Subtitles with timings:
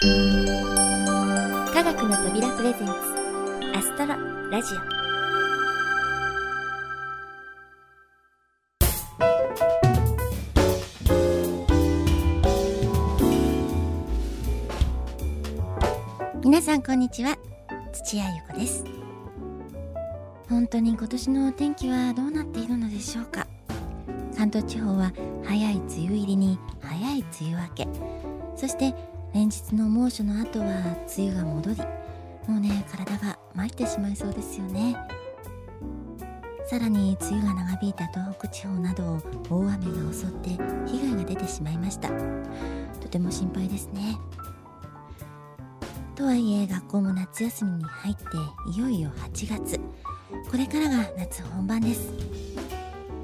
[0.00, 0.06] 科
[1.82, 2.92] 学の扉プレゼンツ
[3.76, 4.14] アストロ
[4.48, 4.78] ラジオ。
[16.44, 17.36] 皆さんこんにちは
[17.92, 18.84] 土屋ゆ子です。
[20.48, 23.48] 本当に今年のお天気はどうなっているのでしょうか。
[24.36, 25.12] 関東地方は
[25.42, 27.88] 早い梅雨入りに早い梅雨明け。
[28.54, 28.94] そして
[29.34, 30.66] 連日の猛暑の後は
[31.16, 31.76] 梅雨が戻り
[32.48, 34.96] もうね体が参ってしまいそうですよね。
[36.66, 39.18] さらに梅雨が長引いた東北地方など
[39.48, 40.50] 大雨が襲って
[40.86, 42.08] 被害が出てしまいました。
[43.00, 44.18] とても心配ですね。
[46.14, 48.22] とはいえ学校も夏休みに入って
[48.72, 49.80] いよいよ8月。
[50.50, 52.12] これからが夏本番です。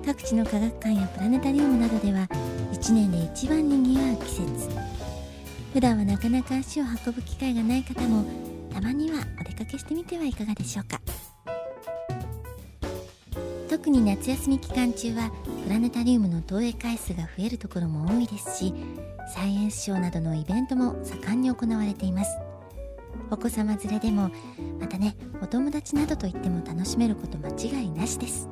[0.06, 2.28] 各地の科学館やプラネタリウムなどでは
[2.72, 4.68] 1年で一番にぎわう季節。
[5.74, 8.24] 普段はなかなか足を運ぶ機会がない方も
[8.72, 11.00] たまにはお出かけしてみてはいかがでしょうか。
[13.68, 15.32] 特に夏休み期間中は
[15.64, 18.72] プラネタリウムの投影回数が増えるところも多いですし
[19.34, 22.38] サイエンスショーなどのイベントも盛んに行われています。
[23.32, 24.30] お子様連れでも
[24.78, 28.48] またねお友達などと言っても楽しめること間違いなしです。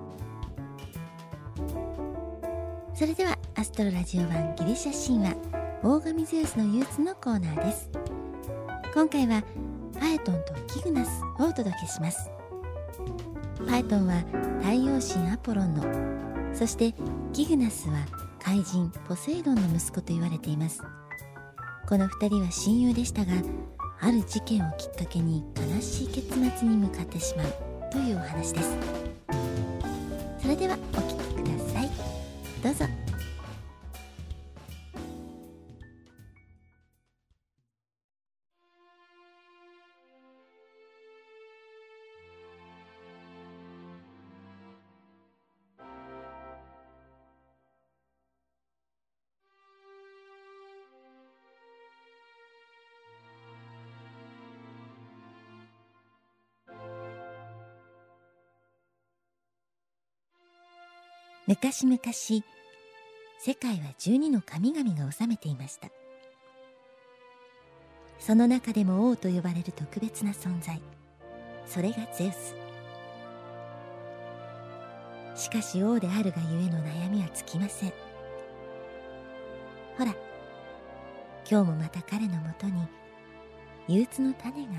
[2.94, 5.61] それではアストロラジオ版ギリシャ神話。
[5.84, 7.90] 大神ゼウスの憂鬱のコーナーです。
[8.94, 9.42] 今回は
[9.98, 11.08] パエトンとキグナス
[11.40, 12.30] をお届けします。
[13.66, 14.22] パエトンは
[14.60, 16.94] 太陽神アポロンのそして
[17.32, 17.96] キグナスは
[18.38, 20.84] 怪人ポセイドンの息子と言われています。
[21.88, 23.32] この2人は親友でしたが
[24.00, 25.42] ある事件をきっかけに
[25.74, 27.46] 悲しい結末に向かってしまう
[27.90, 28.76] というお話です。
[30.40, 31.90] それではお聴きください。
[32.62, 33.01] どうぞ。
[61.48, 61.98] 昔々
[63.38, 65.88] 世界は12の神々が治めていました。
[68.20, 70.80] その中でも王と呼ばれる特別な存在。
[71.66, 72.54] それがゼウス。
[75.34, 77.92] しかし王であるがゆえの悩みは尽きません。
[79.98, 80.14] ほら
[81.50, 82.86] 今日もまた彼のもとに
[83.88, 84.72] 憂鬱の種が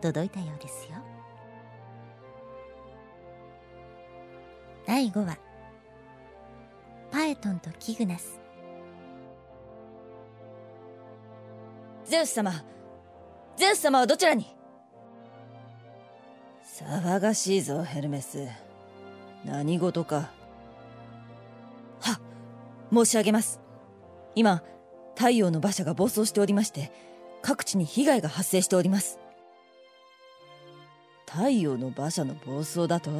[0.00, 0.96] 届いたようですよ。
[4.86, 5.47] 第5話。
[7.10, 8.38] パエトンとキグナス。
[12.04, 12.52] ゼウス様
[13.56, 14.46] ゼウス様はどちらに？
[16.80, 18.46] 騒がしいぞヘルメス。
[19.44, 20.30] 何事か。
[22.00, 22.20] は
[22.92, 23.60] 申し上げます。
[24.34, 24.62] 今
[25.16, 26.92] 太陽の馬車が暴走しておりまして
[27.42, 29.18] 各地に被害が発生しております。
[31.26, 33.10] 太陽の馬車の暴走だと？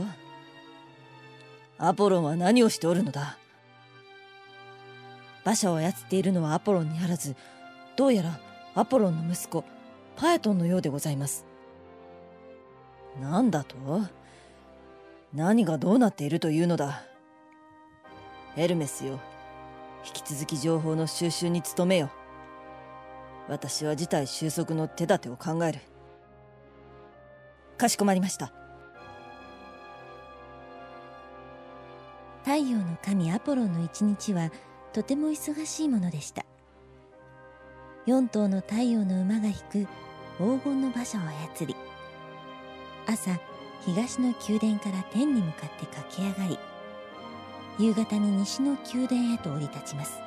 [1.78, 3.38] アポロンは何をしておるのだ？
[5.48, 7.34] 馬車を操っているのはアポロンにあらず
[7.96, 8.38] どうやら
[8.74, 9.64] アポロンの息子
[10.14, 11.46] パエトンのようでございます。
[13.18, 13.74] 何だと？
[15.32, 17.02] 何がどうなっているというのだ？
[18.56, 19.20] ヘルメスよ
[20.04, 22.10] 引き続き情報の収集に努めよ。
[23.48, 25.80] 私は事態収束の手立てを考える。
[27.78, 28.52] かしこまりました。
[32.44, 34.50] 太陽の神アポロンの一日は
[34.92, 36.44] とても忙しいものでした。
[38.06, 39.86] 4頭の太陽の馬が引く
[40.38, 41.76] 黄金の馬車を操り
[43.06, 43.38] 朝
[43.84, 46.58] 東の宮殿から天に向かって駆け上がり
[47.78, 50.20] 夕方に西の宮殿へと降り立ちます。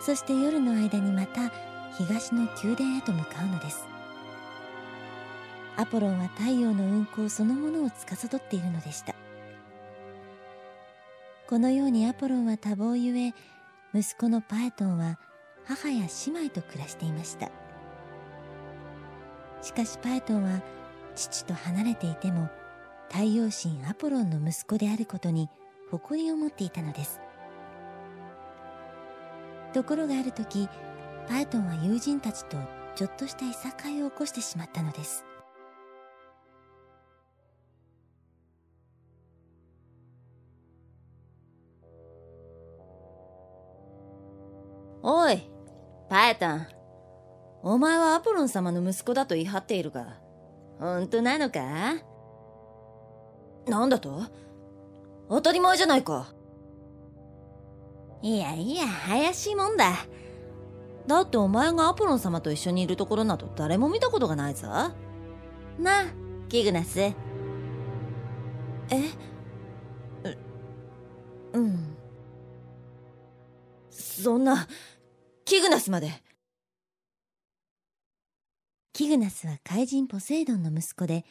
[0.00, 1.50] そして夜の間にまた
[1.96, 3.86] 東の宮殿へと向かうのです。
[5.76, 9.13] アポロンは太陽の運行そのものを司っているのでした。
[11.46, 13.34] このようにアポロンは多忙ゆえ
[13.94, 15.18] 息子のパエトンは
[15.66, 17.50] 母や姉妹と暮らしていました。
[19.60, 20.62] しかしパエトンは
[21.14, 22.48] 父と離れていても
[23.10, 25.48] 太陽神アポロンの息子であることに
[25.90, 27.20] 誇りを持っていたのです。
[29.72, 30.68] ところがある時
[31.28, 32.56] パエトンは友人たちと
[32.94, 35.24] ちょっとしたいさかいを起こしてしまったのです。
[45.06, 45.42] おい
[46.08, 46.66] パエトン
[47.62, 50.18] お前はアポロン様の息子だと言い張っているが、
[50.80, 51.60] 本当なのか？
[53.66, 54.22] なんだと？
[55.28, 56.32] 当たり前じゃないか。
[58.22, 59.92] いやいや、怪しいもんだ。
[61.06, 64.68] だってお前がアポロン様と一緒にいるところなど誰も見たことがないぞ。
[64.68, 64.92] な
[66.00, 66.04] あ、
[66.48, 66.98] キグナス。
[66.98, 67.14] え？
[70.24, 70.36] う、
[71.52, 71.94] うん。
[73.90, 74.66] そんな、
[75.44, 76.10] キグナスまで。
[78.94, 81.26] キグナスは怪人ポセイドンの息子で、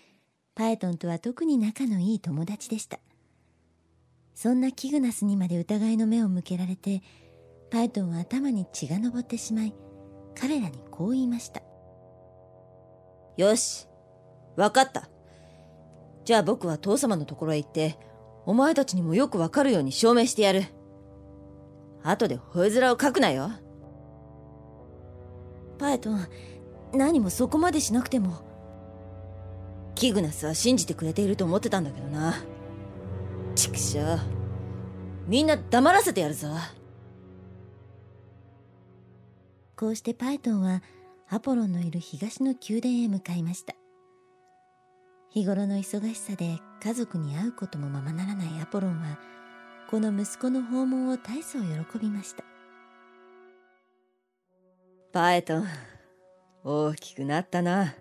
[0.54, 3.00] パエトンとは特に仲のいい友達でした。
[4.36, 7.02] そんなキグナスにまで疑いの目を向けられて、
[7.72, 9.74] パエトンは頭に血が上ってしまい、
[10.36, 11.64] 彼らにこう言いました。
[13.36, 13.88] よし、
[14.56, 15.10] わかった。
[16.24, 17.98] じゃあ僕は父様のところへ行って、
[18.46, 20.66] お前たちにもよくわかるように証明してやる。
[22.04, 23.50] 後で吠え面を書くなよ。
[25.84, 26.28] パエトン、
[26.94, 28.38] 何もそこまでしなくても。
[29.96, 32.36] キグナスは信じてくれていると思ってたんだけどな。
[33.54, 34.18] 畜生。
[35.28, 36.48] みんな黙らせてやるぞ。
[39.76, 40.82] こうしてパイトンは
[41.28, 43.76] アポロンのいる東の宮殿へ向かいました。
[45.32, 49.20] 日頃の忙しさで家族に会うこともままならないアポロンは、
[49.90, 52.43] この息子の訪問を大層喜びました。
[55.14, 55.68] パエトン、
[56.64, 57.94] 大きくなったな。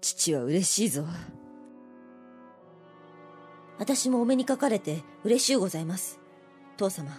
[0.00, 1.04] 父は嬉しいぞ。
[3.78, 6.18] 私もお目にかかれて嬉しゅうございます。
[6.76, 7.12] 父様。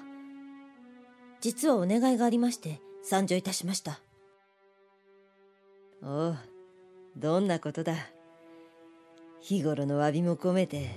[1.40, 4.02] 実はお願いがありまして参上いたしました。
[6.04, 6.38] おう、
[7.16, 7.94] どんなことだ。
[9.40, 10.90] 日頃の詫びも込めて、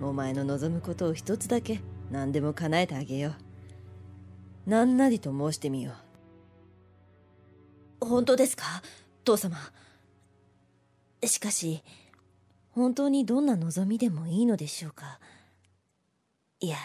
[0.00, 1.80] お前の望むことを一つだけ
[2.10, 3.34] 何でも叶えてあげよう。
[4.66, 6.03] 何なりと申してみよう。
[8.04, 8.64] 本当ですか？
[9.24, 9.56] 父様。
[11.24, 11.82] しかし、
[12.70, 15.18] 本当にどんな望みでもいいのでしょうか？
[16.60, 16.76] いや、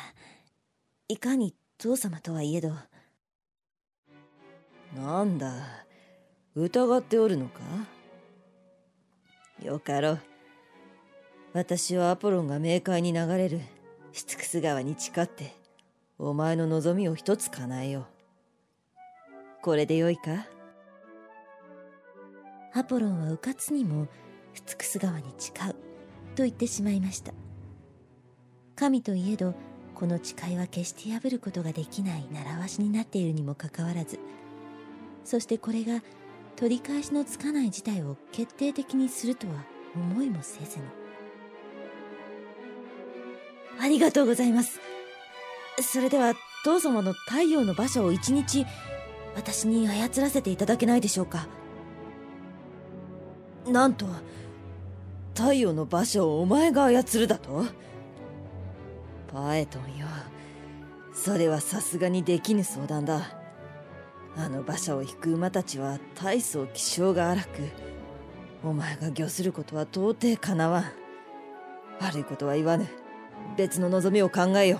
[1.07, 2.73] いかに父様とはいえど。
[4.95, 5.51] なんだ、
[6.55, 7.61] 疑っておるのか？
[9.61, 10.21] よかろう。
[11.53, 13.59] 私はアポロンが冥界に流れる
[14.13, 15.55] シツクス川に誓って、
[16.17, 18.05] お前の望みを一つ叶えよう。
[19.61, 20.45] これでよいか？
[22.79, 24.07] アポロンは迂闊にも
[24.53, 25.75] スツクス川に誓う
[26.35, 27.33] と言ってしまいました。
[28.75, 29.53] 神といえど
[29.93, 34.17] この誓いは決して破ることができない習わしになっているにもかかわらず
[35.25, 36.01] そしてこれが
[36.55, 40.85] 取り返しのつかない事態を決定的にするとは思いもせずに。
[43.81, 44.79] ありがとうございます。
[45.81, 46.33] それでは
[46.63, 48.65] 父様の太陽の馬車を一日
[49.35, 51.58] 私に操らせていただけないでしょうか。
[53.69, 54.05] なんと
[55.35, 57.65] 太陽の馬車をお前が操るだと？
[59.31, 60.07] パエトンよ。
[61.13, 63.35] それはさすがにできぬ相談だ。
[64.35, 67.47] あの馬車を引く馬たちは大層気性が荒く。
[68.63, 70.83] お前が御することは到底かなわん。
[72.01, 72.87] 悪いことは言わぬ。
[73.55, 74.79] 別の望みを考えよ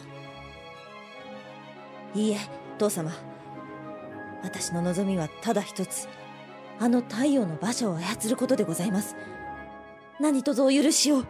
[2.14, 2.38] いいえ
[2.78, 3.12] 父様。
[4.44, 6.08] 私の望みはただ一つ。
[6.80, 9.16] あの太陽の馬車を操ることでございます。
[10.20, 11.24] 何卒お許しを。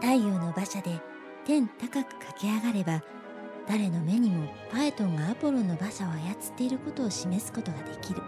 [0.00, 1.00] 太陽の馬車で
[1.46, 3.02] 天高く駆け上がれば
[3.68, 8.22] 誰の目にもパエトンがアポロンの馬車を操っていることを示すことができる。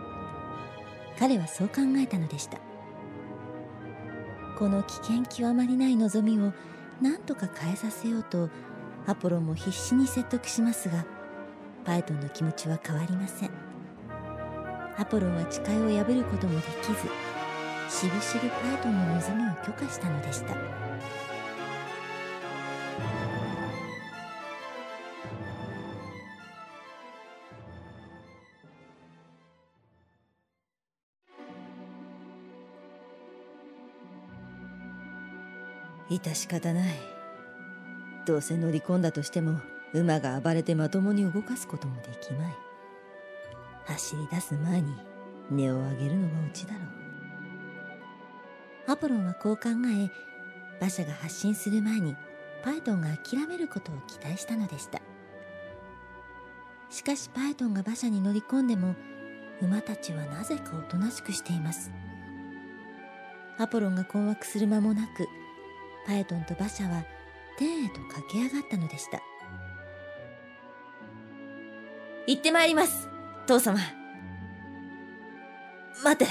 [1.18, 2.58] 彼はそう考えたのでした。
[4.58, 6.52] この危険極まりない望みを
[7.00, 8.48] 何とか変えさせようと
[9.06, 11.04] アポロンも必死に説得しますが
[11.84, 13.71] パエトンの気持ちは変わりません。
[14.98, 16.92] アポロンは誓いを破ることもできず
[17.88, 20.54] しぶしぶパイトンの望みを許可したのでした。
[36.10, 36.94] 致し方ない。
[38.26, 39.58] どうせ乗り込んだとしても
[39.94, 42.71] 馬が暴れてまともに動かすこともできまい。
[43.86, 44.94] 走り出す前に
[45.50, 46.82] 根を上げるのがうちだろう。
[48.92, 50.10] アポロンはこう考え
[50.80, 52.16] 馬車が発進する前に
[52.64, 55.00] パイトンが諦めることを期待したのでした。
[56.90, 58.94] しかしパイトンが馬車に乗り込んでも
[59.60, 61.90] 馬たちはなぜかおとなしくしています。
[63.58, 65.26] アポロンが困惑する間もなく
[66.06, 67.04] パイトンと馬車は
[67.58, 69.22] 天へと駆け上がったのでした。
[72.26, 73.11] 行ってまいります。
[73.46, 73.78] 父様。
[76.04, 76.26] 待て。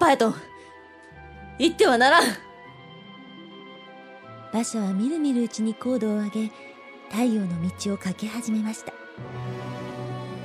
[0.00, 0.34] パエトン。
[1.58, 2.22] 行ってはならん。
[4.52, 6.50] 馬車はみるみるうちに高度を上げ
[7.10, 8.92] 太陽の道を駆け始めました。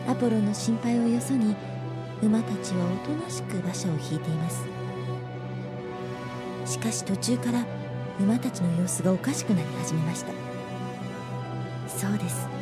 [0.10, 1.56] アポロの心配をよそに
[2.22, 4.66] 馬たちはおとなしく馬車を引いています。
[6.66, 7.66] しかし途中から
[8.20, 10.34] 馬たちの様子がおかしくなり始めました。
[11.88, 12.61] そうです。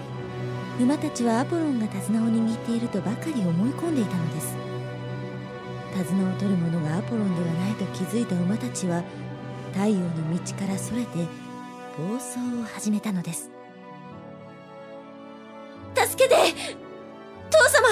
[0.80, 4.56] 馬たちはアポロンが手綱を握っているとばかり思い込んでいたのです。
[5.98, 9.04] 手綱を取る者がアポロンではないと気づいた馬たちは
[9.74, 11.28] 太陽の道からそれて
[11.98, 13.52] 暴走を始めたのです。
[15.96, 16.36] 助けて!
[17.50, 17.88] 父様!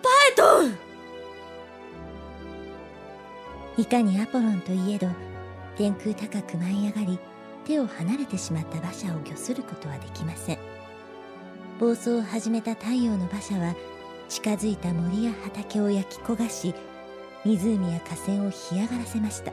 [0.00, 0.78] パエトン!
[3.78, 5.08] いかにアポロンといえど
[5.76, 7.18] 天空高く舞い上がり
[7.64, 10.58] 手を離れてしまった馬車を御することはできません。
[11.80, 13.74] 暴走を始めた太陽の馬車は
[14.28, 16.74] 近づいた森や畑を焼き焦がし
[17.44, 19.52] 湖や河川を干上がらせました。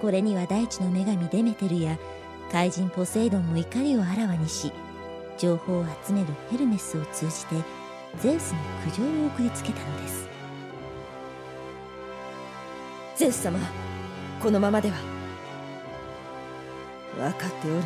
[0.00, 1.98] これには大地の女神デメテルや
[2.52, 4.70] 怪人ポセイドンも怒りをあらわにし
[5.38, 7.56] 情報を集めるヘルメスを通じて
[8.18, 8.58] ゼウスに
[8.90, 10.28] 苦情を送りつけたのです。
[13.16, 13.58] ゼウス様
[14.40, 15.13] このままでは。
[17.16, 17.82] 分かっておる。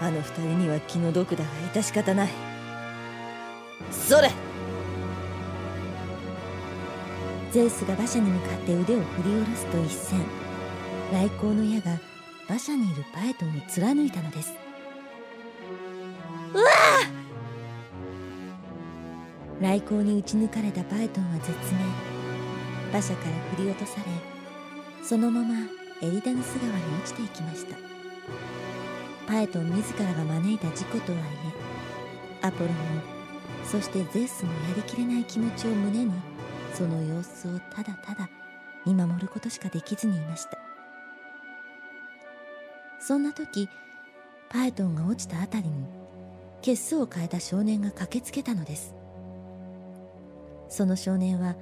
[0.00, 2.28] あの二人には気の毒だが致し方ない。
[3.90, 4.30] それ！
[7.50, 10.22] ゼウスが馬車に向かって腕を振り下ろすと一閃。
[11.12, 11.98] 来光の矢が
[12.48, 14.54] 馬車にいるパエトンを貫いたのです。
[16.54, 16.64] うわ
[19.60, 21.58] 来光に撃ち抜かれたパエトンは絶命。
[22.90, 24.04] 馬車から振り落とされ
[25.04, 25.54] そのまま
[26.00, 27.76] エリダヌス川に落ちていきました。
[29.26, 31.22] パエトン自らが招いた事故とはい
[32.42, 32.76] えアポロも
[33.64, 36.12] そしてゼウスもやりきれない気持ちを胸に
[36.72, 38.30] その様子をただただ
[38.86, 40.58] 見守ることしかできずにいました。
[43.00, 43.68] そんな時
[44.48, 45.86] パエトンが落ちた辺りに
[46.62, 48.94] 血相を変えた少年が駆けつけたのです。
[50.68, 51.56] その少年は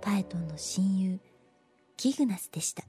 [0.00, 1.20] パエトンの親友
[1.96, 2.84] キグナスでした。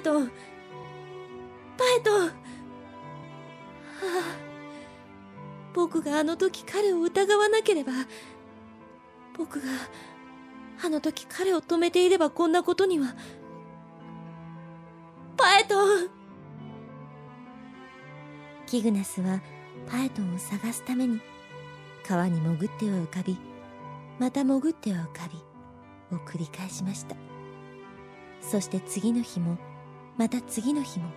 [0.00, 0.28] エトン。
[1.76, 2.20] パエトン。
[2.22, 2.30] はあ。
[5.74, 7.92] 僕があの時彼を疑わなければ
[9.38, 9.66] 僕が
[10.84, 13.14] あの時彼を止めていればこんなことには。
[15.36, 16.08] パエトン。
[18.66, 19.42] キグナスは
[19.86, 21.20] パエトンを探すために
[22.08, 23.36] 川に潜っては浮かび
[24.18, 27.16] また潜っては浮かびを繰り返しました。
[28.40, 29.58] そして次の日も
[30.20, 31.08] また次の日も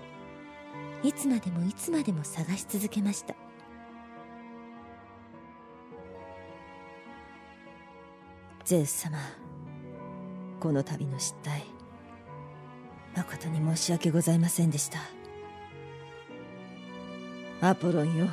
[1.04, 3.36] いつまでもいつまでも探し続けました。
[8.64, 9.18] ゼウス様
[10.62, 11.66] この度の失態
[13.14, 15.00] 誠に申し訳ございませんでした。
[17.60, 18.28] アポロンよ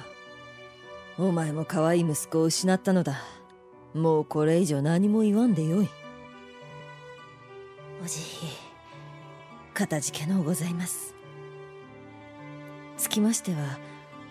[1.18, 3.20] お前も可愛い息子を失ったのだ。
[3.92, 5.88] もうこれ以上何も言わんでよい。
[8.04, 8.69] おじい。
[9.80, 11.14] かたじけのうございます。
[12.98, 13.78] つきましては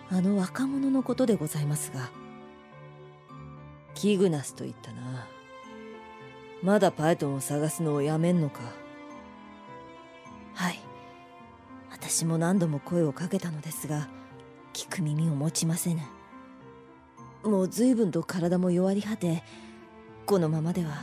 [0.08, 2.08] あの若者のことでございますが
[3.96, 5.26] キグナスと言ったな。
[6.62, 8.60] まだパイトンを探すのをやめんのか。
[10.54, 10.78] はい。
[11.90, 14.08] 私も何度も声をかけたのですが
[14.72, 16.02] 聞く耳を持ちませぬ。
[17.42, 19.42] もう随分と体も弱り果て
[20.26, 21.02] このままでは。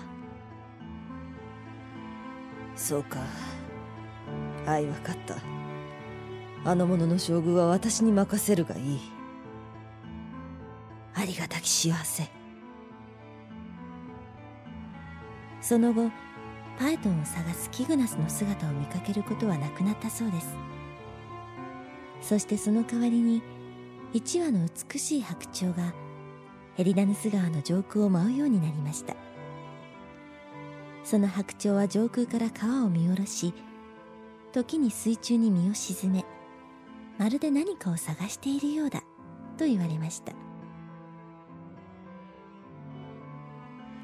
[2.77, 3.46] そうか。
[4.67, 5.37] はい分かった。
[6.69, 8.99] あの者の将軍は私に任せるがいい。
[11.13, 12.29] ありがたき幸せ。
[15.61, 16.11] その後
[16.77, 20.53] パエトンを探すキグナスの姿を見かけることはなくなったそうです。
[22.21, 23.41] そしてその代わりに
[24.11, 25.93] 一羽の美しい白鳥が
[26.77, 29.15] エリダヌス川の上空を舞うようになりました。
[31.05, 33.53] その白鳥は上空から川を見下ろし
[34.53, 36.25] 時に水中に身を沈め
[37.17, 39.01] まるで何かを探しているようだ
[39.57, 40.33] と言われました。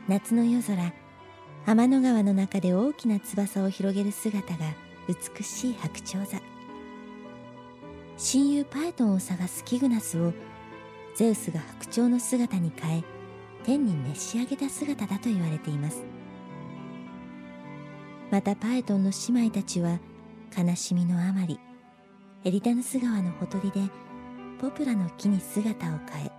[0.08, 0.94] 夏の夜空
[1.66, 4.66] 天の川の中で大きな翼を広げる姿が
[5.08, 6.42] 美しい白鳥座。
[8.18, 10.34] 親友パエトンを探すキグナスを
[11.16, 13.04] ゼウスが白鳥の姿に変え
[13.64, 16.04] 天に召し上げた姿だと言われています。
[18.30, 20.00] またパエトンの姉妹たちは
[20.56, 21.60] 悲しみのあまり
[22.44, 23.82] エリタヌス川のほとりで
[24.60, 26.32] ポプラの木に姿を変え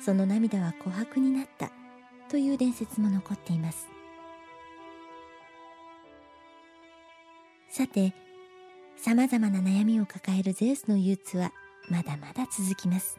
[0.00, 1.70] その涙は琥珀になった
[2.30, 3.88] という伝説も残っています。
[7.68, 8.14] さて
[8.96, 11.52] さまざまな悩みを抱えるゼウスの憂鬱は
[11.88, 13.18] まだまだ続きます。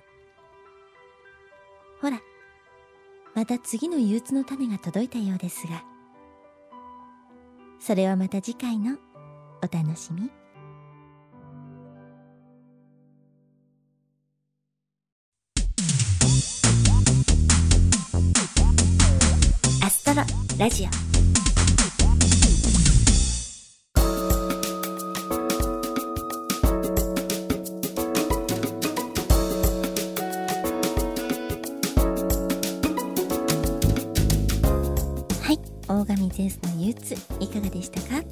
[2.01, 2.19] ほら
[3.35, 5.83] また次の憂鬱の種が届いたようですが
[7.79, 8.97] それはまた次回の
[9.63, 10.29] お楽しみ。
[19.83, 20.23] アストロ
[20.57, 20.87] ラジオ。
[35.87, 38.30] 大神ゼウスの憂鬱いかがでしたか？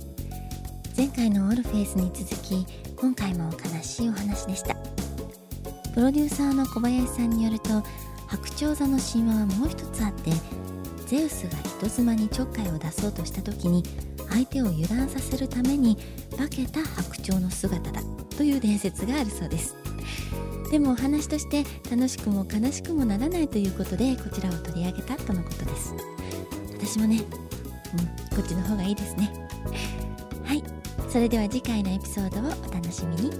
[1.79, 4.75] 回のオルフェイスに続き今回も悲しいお話でした。
[5.93, 7.69] プロデューサーの小林さんによると
[8.27, 10.31] 白鳥座の神話はもう一つあって
[11.07, 13.83] ゼウスが人妻にちょっかいを出そうとした時に
[14.29, 15.97] 相手を油断させるために
[16.37, 18.01] 化けた白鳥の姿だ
[18.37, 19.75] という伝説があるそうです。
[20.71, 25.95] でもお話として楽しくも悲しくもならないということでこちらを取り上げたとのことです。
[26.77, 27.23] 私もね
[28.31, 29.48] うん、こっちの方がいいですね。
[31.09, 33.31] それでは次回のエピソードをお楽しみに。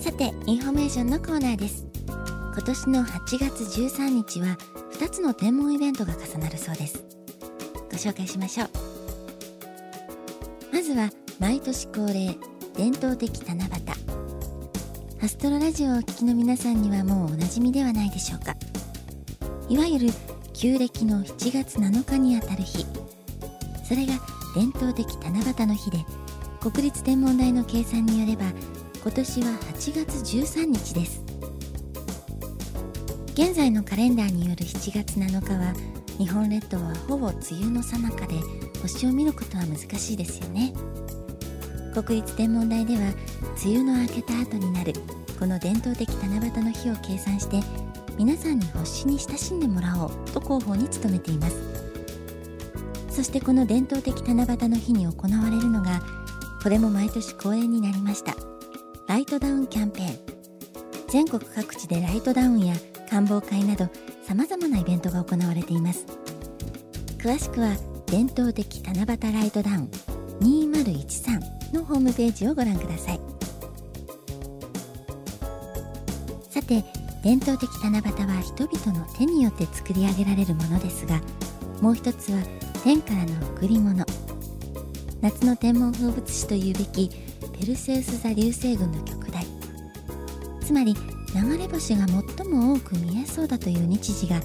[0.00, 1.84] さてインフォメーションのコーナーです。
[2.06, 4.56] 今年の8月13日は
[4.94, 7.04] 2つの天文イベントが重なるそうです。
[7.90, 8.70] ご紹介しましょう。
[10.72, 12.34] まずは毎年恒例
[12.74, 13.70] 伝統的七夕。
[15.22, 18.56] アストロラジオをお聴きの皆さんにはもうおなじみではないでしょうか。
[19.68, 20.08] いわゆる
[20.54, 22.86] 旧暦の7月7日にあたる日。
[23.86, 24.14] それが
[24.54, 26.04] 伝統的七夕の日で
[26.60, 28.44] 国立天文台の計算によれば
[29.02, 31.24] 今年は8月13日です。
[33.32, 35.72] 現在のカレンダーによる7月7日は
[36.18, 38.34] 日本列島はほぼ梅雨の最中で
[38.82, 40.74] 星を見ることは難しいですよね。
[41.94, 43.00] 国立天文台では
[43.64, 44.92] 梅雨の明けた後になる
[45.38, 47.60] この伝統的七夕の日を計算して
[48.18, 51.71] 皆さんに星に親しんでもらおうと広報に努めています。
[53.12, 56.00] そしてこの伝統的七夕の日に行われるのが
[56.62, 58.34] これも毎年恒例になりました。
[59.06, 60.18] ライトダウンキャンペーン。
[61.08, 62.74] 全国各地でライトダウンや
[63.10, 63.90] 観望会など
[64.26, 66.06] さまざまなイベントが行われています。
[67.18, 69.90] 詳しくは伝統的七夕ライトダウン
[70.40, 73.20] 2013のホームページをご覧ください。
[76.48, 76.82] さて
[77.22, 81.20] 伝統的七夕は人々の手によって作り上げられるものですが
[81.80, 82.42] もう一つは
[82.82, 84.04] 天からの贈り物。
[85.20, 87.10] 夏の天文風物詩というべき
[87.60, 89.46] ペルセウス座流星群の極大。
[90.64, 90.96] つまり
[91.32, 94.40] 流れ星が最も多く見えそうだという日時が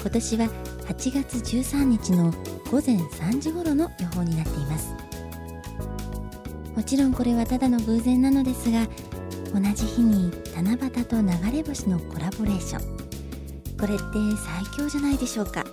[0.00, 0.46] 今年は
[0.88, 2.32] 8月13日の
[2.72, 4.92] 午前3時頃の予報になっています。
[6.74, 8.88] もちろんこれはただの偶然なのですが
[9.54, 12.96] 同じ日に七夕と流れ星のコラボレーション。
[13.78, 14.04] これって
[14.44, 15.64] 最強じゃないでしょうか。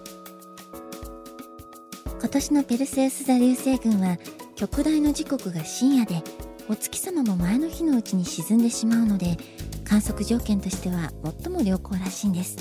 [2.33, 4.17] 年のペルセウス座流星群は
[4.55, 6.23] 極大の時刻が深夜で
[6.67, 9.37] お月様も前の日のうちに沈んでしまうので
[9.85, 11.11] 観測条件としては
[11.43, 12.57] 最も良好らしいんです。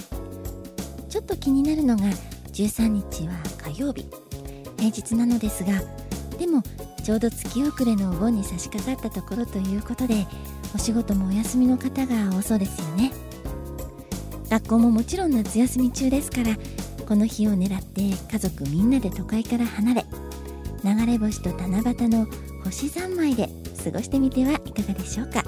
[1.09, 2.03] ちょっと気になるのが
[2.53, 3.33] 13日は
[3.73, 4.05] 火曜日。
[4.77, 5.73] 平日なのですが
[6.39, 6.63] でも
[7.03, 10.27] ちょうど月遅れのお盆に差し掛かったところということで
[10.75, 13.11] お仕事もお休みの方が多そうですよね。
[14.51, 16.59] 学校ももちろん夏休み中ですから
[17.13, 20.07] この日を狙って家族みんなで都会から離れ
[20.83, 22.27] 流れ星と七夕の
[22.65, 23.51] 星三昧で
[23.85, 25.45] 過ごしてみてはいかがでしょうか。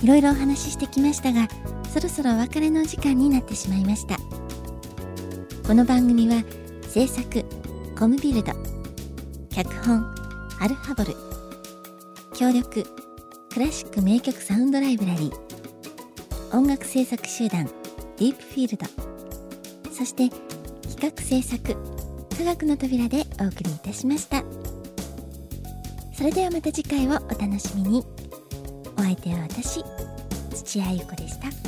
[0.00, 1.48] いろいろお話ししてきましたが
[1.92, 4.16] そろそろお別れの時間になってしまいました。
[5.66, 6.44] この番組は
[6.82, 7.44] 制作
[7.98, 8.52] コムビルド
[9.50, 10.06] 脚本
[10.60, 11.16] アルファボル
[12.32, 12.84] 協力
[13.52, 17.68] クラシック名曲サウンドライブラリー音楽制作集団
[18.18, 18.86] ディープフィールド
[19.92, 20.28] そして
[20.88, 21.76] 企画制作
[22.36, 24.44] 科学の扉でお送りいたしました。
[26.12, 28.04] それではまた次回をお楽しみに。
[28.96, 29.84] お相手は私
[30.52, 31.67] 土屋ゆ子でした。